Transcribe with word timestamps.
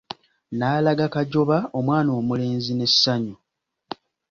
N'alaga 0.57 1.05
Kajoba 1.13 1.57
omwana 1.79 2.09
omulenzi 2.19 2.71
n'essanyu. 2.75 3.35